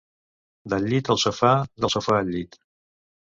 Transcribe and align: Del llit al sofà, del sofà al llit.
Del 0.73 0.87
llit 0.93 1.11
al 1.15 1.19
sofà, 1.23 1.51
del 1.85 1.93
sofà 1.97 2.17
al 2.23 2.33
llit. 2.37 2.59